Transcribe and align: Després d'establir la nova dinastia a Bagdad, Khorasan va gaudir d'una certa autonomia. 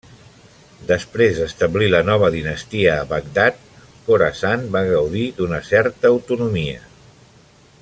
Després 0.91 1.41
d'establir 1.41 1.89
la 1.95 1.99
nova 2.07 2.29
dinastia 2.35 2.95
a 3.01 3.05
Bagdad, 3.13 3.61
Khorasan 4.09 4.65
va 4.77 4.83
gaudir 4.89 5.27
d'una 5.43 5.61
certa 5.71 6.13
autonomia. 6.15 6.83